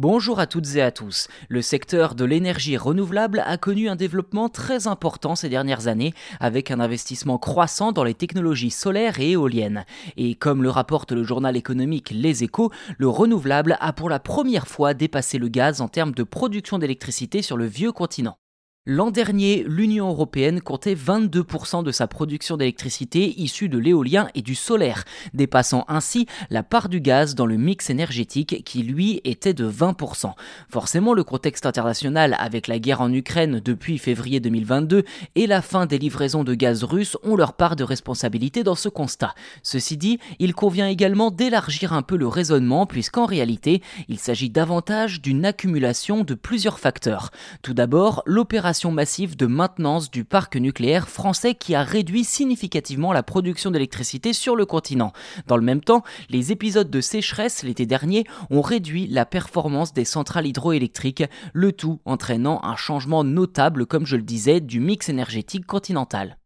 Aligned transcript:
Bonjour 0.00 0.40
à 0.40 0.46
toutes 0.46 0.76
et 0.76 0.80
à 0.80 0.90
tous. 0.90 1.28
Le 1.50 1.60
secteur 1.60 2.14
de 2.14 2.24
l'énergie 2.24 2.78
renouvelable 2.78 3.42
a 3.44 3.58
connu 3.58 3.90
un 3.90 3.96
développement 3.96 4.48
très 4.48 4.86
important 4.86 5.34
ces 5.34 5.50
dernières 5.50 5.88
années, 5.88 6.14
avec 6.40 6.70
un 6.70 6.80
investissement 6.80 7.36
croissant 7.36 7.92
dans 7.92 8.02
les 8.02 8.14
technologies 8.14 8.70
solaires 8.70 9.20
et 9.20 9.32
éoliennes. 9.32 9.84
Et 10.16 10.36
comme 10.36 10.62
le 10.62 10.70
rapporte 10.70 11.12
le 11.12 11.22
journal 11.22 11.54
économique 11.54 12.12
Les 12.14 12.42
Échos, 12.42 12.72
le 12.96 13.08
renouvelable 13.10 13.76
a 13.78 13.92
pour 13.92 14.08
la 14.08 14.20
première 14.20 14.68
fois 14.68 14.94
dépassé 14.94 15.36
le 15.36 15.48
gaz 15.48 15.82
en 15.82 15.88
termes 15.88 16.12
de 16.12 16.22
production 16.22 16.78
d'électricité 16.78 17.42
sur 17.42 17.58
le 17.58 17.66
vieux 17.66 17.92
continent. 17.92 18.38
L'an 18.86 19.10
dernier, 19.10 19.62
l'Union 19.68 20.08
européenne 20.08 20.62
comptait 20.62 20.94
22% 20.94 21.84
de 21.84 21.92
sa 21.92 22.06
production 22.06 22.56
d'électricité 22.56 23.38
issue 23.38 23.68
de 23.68 23.76
l'éolien 23.76 24.28
et 24.34 24.40
du 24.40 24.54
solaire, 24.54 25.04
dépassant 25.34 25.84
ainsi 25.86 26.24
la 26.48 26.62
part 26.62 26.88
du 26.88 27.02
gaz 27.02 27.34
dans 27.34 27.44
le 27.44 27.58
mix 27.58 27.90
énergétique 27.90 28.64
qui 28.64 28.82
lui 28.82 29.20
était 29.24 29.52
de 29.52 29.70
20%. 29.70 30.32
Forcément, 30.70 31.12
le 31.12 31.24
contexte 31.24 31.66
international 31.66 32.34
avec 32.38 32.68
la 32.68 32.78
guerre 32.78 33.02
en 33.02 33.12
Ukraine 33.12 33.60
depuis 33.62 33.98
février 33.98 34.40
2022 34.40 35.04
et 35.34 35.46
la 35.46 35.60
fin 35.60 35.84
des 35.84 35.98
livraisons 35.98 36.42
de 36.42 36.54
gaz 36.54 36.82
russe 36.82 37.18
ont 37.22 37.36
leur 37.36 37.52
part 37.52 37.76
de 37.76 37.84
responsabilité 37.84 38.62
dans 38.62 38.76
ce 38.76 38.88
constat. 38.88 39.34
Ceci 39.62 39.98
dit, 39.98 40.18
il 40.38 40.54
convient 40.54 40.88
également 40.88 41.30
d'élargir 41.30 41.92
un 41.92 42.00
peu 42.00 42.16
le 42.16 42.28
raisonnement 42.28 42.86
puisqu'en 42.86 43.26
réalité, 43.26 43.82
il 44.08 44.18
s'agit 44.18 44.48
davantage 44.48 45.20
d'une 45.20 45.44
accumulation 45.44 46.24
de 46.24 46.32
plusieurs 46.32 46.78
facteurs. 46.78 47.30
Tout 47.60 47.74
d'abord, 47.74 48.22
l'opération 48.24 48.69
massive 48.92 49.36
de 49.36 49.46
maintenance 49.46 50.10
du 50.10 50.24
parc 50.24 50.56
nucléaire 50.56 51.08
français 51.08 51.54
qui 51.54 51.74
a 51.74 51.82
réduit 51.82 52.24
significativement 52.24 53.12
la 53.12 53.22
production 53.22 53.70
d'électricité 53.70 54.32
sur 54.32 54.56
le 54.56 54.64
continent. 54.64 55.12
Dans 55.46 55.56
le 55.56 55.62
même 55.62 55.80
temps, 55.80 56.02
les 56.28 56.52
épisodes 56.52 56.90
de 56.90 57.00
sécheresse 57.00 57.62
l'été 57.62 57.84
dernier 57.84 58.24
ont 58.50 58.62
réduit 58.62 59.06
la 59.08 59.26
performance 59.26 59.92
des 59.92 60.04
centrales 60.04 60.46
hydroélectriques, 60.46 61.24
le 61.52 61.72
tout 61.72 62.00
entraînant 62.04 62.60
un 62.62 62.76
changement 62.76 63.24
notable, 63.24 63.86
comme 63.86 64.06
je 64.06 64.16
le 64.16 64.22
disais, 64.22 64.60
du 64.60 64.80
mix 64.80 65.08
énergétique 65.08 65.66
continental. 65.66 66.39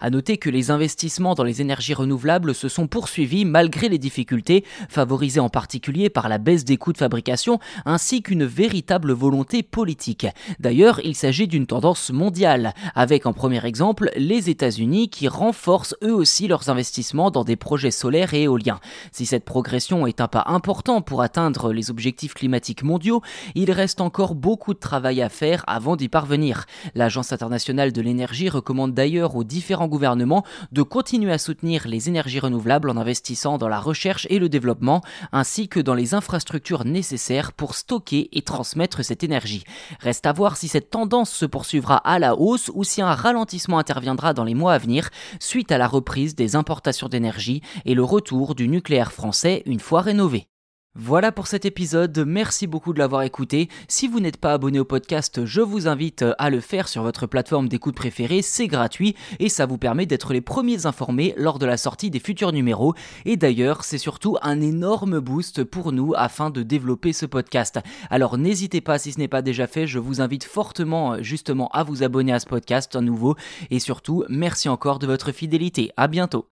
À 0.00 0.08
noter 0.08 0.38
que 0.38 0.48
les 0.48 0.70
investissements 0.70 1.34
dans 1.34 1.44
les 1.44 1.60
énergies 1.60 1.92
renouvelables 1.92 2.54
se 2.54 2.68
sont 2.68 2.86
poursuivis 2.86 3.44
malgré 3.44 3.90
les 3.90 3.98
difficultés, 3.98 4.64
favorisées 4.88 5.40
en 5.40 5.50
particulier 5.50 6.08
par 6.08 6.30
la 6.30 6.38
baisse 6.38 6.64
des 6.64 6.78
coûts 6.78 6.94
de 6.94 6.98
fabrication 6.98 7.58
ainsi 7.84 8.22
qu'une 8.22 8.46
véritable 8.46 9.12
volonté 9.12 9.62
politique. 9.62 10.26
D'ailleurs, 10.58 11.00
il 11.04 11.14
s'agit 11.14 11.48
d'une 11.48 11.66
tendance 11.66 12.10
mondiale, 12.10 12.72
avec 12.94 13.26
en 13.26 13.34
premier 13.34 13.64
exemple 13.66 14.10
les 14.16 14.48
États-Unis 14.48 15.10
qui 15.10 15.28
renforcent 15.28 15.96
eux 16.02 16.14
aussi 16.14 16.48
leurs 16.48 16.70
investissements 16.70 17.30
dans 17.30 17.44
des 17.44 17.56
projets 17.56 17.90
solaires 17.90 18.32
et 18.32 18.44
éoliens. 18.44 18.80
Si 19.12 19.26
cette 19.26 19.44
progression 19.44 20.06
est 20.06 20.22
un 20.22 20.28
pas 20.28 20.44
important 20.46 21.02
pour 21.02 21.20
atteindre 21.20 21.74
les 21.74 21.90
objectifs 21.90 22.32
climatiques 22.32 22.84
mondiaux, 22.84 23.20
il 23.54 23.70
reste 23.70 24.00
encore 24.00 24.34
beaucoup 24.34 24.72
de 24.72 24.78
travail 24.78 25.20
à 25.20 25.28
faire 25.28 25.62
avant 25.66 25.96
d'y 25.96 26.08
parvenir. 26.08 26.64
L'Agence 26.94 27.32
internationale 27.32 27.92
de 27.92 28.00
l'énergie 28.00 28.48
recommande 28.48 28.94
d'ailleurs 28.94 29.36
aux 29.36 29.44
différents 29.44 29.89
gouvernement 29.90 30.44
de 30.72 30.80
continuer 30.82 31.32
à 31.32 31.36
soutenir 31.36 31.86
les 31.86 32.08
énergies 32.08 32.40
renouvelables 32.40 32.88
en 32.88 32.96
investissant 32.96 33.58
dans 33.58 33.68
la 33.68 33.78
recherche 33.78 34.26
et 34.30 34.38
le 34.38 34.48
développement, 34.48 35.02
ainsi 35.32 35.68
que 35.68 35.80
dans 35.80 35.94
les 35.94 36.14
infrastructures 36.14 36.86
nécessaires 36.86 37.52
pour 37.52 37.74
stocker 37.74 38.30
et 38.32 38.40
transmettre 38.40 39.04
cette 39.04 39.22
énergie. 39.22 39.64
Reste 40.00 40.24
à 40.24 40.32
voir 40.32 40.56
si 40.56 40.68
cette 40.68 40.90
tendance 40.90 41.30
se 41.30 41.44
poursuivra 41.44 41.96
à 41.96 42.18
la 42.18 42.34
hausse 42.34 42.70
ou 42.74 42.84
si 42.84 43.02
un 43.02 43.14
ralentissement 43.14 43.78
interviendra 43.78 44.32
dans 44.32 44.44
les 44.44 44.54
mois 44.54 44.72
à 44.72 44.78
venir 44.78 45.10
suite 45.38 45.72
à 45.72 45.78
la 45.78 45.88
reprise 45.88 46.34
des 46.34 46.56
importations 46.56 47.08
d'énergie 47.08 47.60
et 47.84 47.94
le 47.94 48.04
retour 48.04 48.54
du 48.54 48.68
nucléaire 48.68 49.12
français 49.12 49.62
une 49.66 49.80
fois 49.80 50.00
rénové. 50.00 50.49
Voilà 50.96 51.30
pour 51.30 51.46
cet 51.46 51.66
épisode, 51.66 52.24
merci 52.26 52.66
beaucoup 52.66 52.92
de 52.92 52.98
l'avoir 52.98 53.22
écouté. 53.22 53.68
Si 53.86 54.08
vous 54.08 54.18
n'êtes 54.18 54.38
pas 54.38 54.52
abonné 54.52 54.80
au 54.80 54.84
podcast, 54.84 55.44
je 55.44 55.60
vous 55.60 55.86
invite 55.86 56.24
à 56.36 56.50
le 56.50 56.58
faire 56.58 56.88
sur 56.88 57.04
votre 57.04 57.28
plateforme 57.28 57.68
d'écoute 57.68 57.94
préférée, 57.94 58.42
c'est 58.42 58.66
gratuit 58.66 59.14
et 59.38 59.48
ça 59.48 59.66
vous 59.66 59.78
permet 59.78 60.06
d'être 60.06 60.32
les 60.32 60.40
premiers 60.40 60.86
informés 60.86 61.32
lors 61.36 61.60
de 61.60 61.66
la 61.66 61.76
sortie 61.76 62.10
des 62.10 62.18
futurs 62.18 62.50
numéros. 62.50 62.94
Et 63.24 63.36
d'ailleurs, 63.36 63.84
c'est 63.84 63.98
surtout 63.98 64.36
un 64.42 64.60
énorme 64.60 65.20
boost 65.20 65.62
pour 65.62 65.92
nous 65.92 66.12
afin 66.16 66.50
de 66.50 66.64
développer 66.64 67.12
ce 67.12 67.24
podcast. 67.24 67.78
Alors 68.10 68.36
n'hésitez 68.36 68.80
pas, 68.80 68.98
si 68.98 69.12
ce 69.12 69.20
n'est 69.20 69.28
pas 69.28 69.42
déjà 69.42 69.68
fait, 69.68 69.86
je 69.86 70.00
vous 70.00 70.20
invite 70.20 70.42
fortement 70.42 71.22
justement 71.22 71.68
à 71.68 71.84
vous 71.84 72.02
abonner 72.02 72.32
à 72.32 72.40
ce 72.40 72.46
podcast 72.46 72.96
à 72.96 73.00
nouveau 73.00 73.36
et 73.70 73.78
surtout, 73.78 74.24
merci 74.28 74.68
encore 74.68 74.98
de 74.98 75.06
votre 75.06 75.30
fidélité. 75.30 75.92
À 75.96 76.08
bientôt. 76.08 76.46